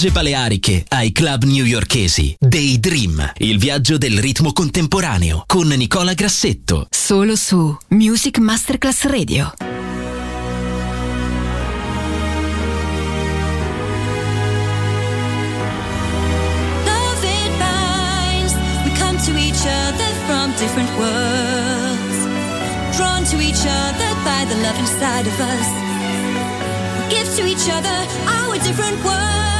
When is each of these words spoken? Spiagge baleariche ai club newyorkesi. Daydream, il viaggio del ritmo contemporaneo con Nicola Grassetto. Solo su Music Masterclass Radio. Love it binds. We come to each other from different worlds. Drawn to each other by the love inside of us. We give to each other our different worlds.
Spiagge 0.00 0.12
baleariche 0.12 0.84
ai 0.88 1.12
club 1.12 1.44
newyorkesi. 1.44 2.34
Daydream, 2.38 3.32
il 3.38 3.58
viaggio 3.58 3.98
del 3.98 4.18
ritmo 4.18 4.52
contemporaneo 4.52 5.44
con 5.46 5.68
Nicola 5.68 6.14
Grassetto. 6.14 6.86
Solo 6.88 7.36
su 7.36 7.76
Music 7.88 8.38
Masterclass 8.38 9.04
Radio. 9.04 9.52
Love 16.86 17.26
it 17.26 17.52
binds. 17.58 18.54
We 18.84 18.92
come 18.98 19.18
to 19.18 19.36
each 19.36 19.66
other 19.66 20.14
from 20.26 20.54
different 20.56 20.90
worlds. 20.96 22.96
Drawn 22.96 23.24
to 23.24 23.38
each 23.38 23.66
other 23.66 24.14
by 24.24 24.46
the 24.48 24.56
love 24.62 24.78
inside 24.78 25.26
of 25.26 25.38
us. 25.40 25.66
We 27.00 27.08
give 27.14 27.28
to 27.36 27.44
each 27.44 27.68
other 27.68 28.06
our 28.26 28.56
different 28.62 29.04
worlds. 29.04 29.59